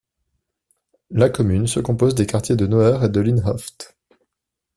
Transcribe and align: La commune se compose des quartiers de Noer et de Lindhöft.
La 1.11 1.29
commune 1.29 1.67
se 1.67 1.79
compose 1.79 2.15
des 2.15 2.25
quartiers 2.25 2.55
de 2.55 2.65
Noer 2.65 3.03
et 3.05 3.09
de 3.09 3.21
Lindhöft. 3.21 3.95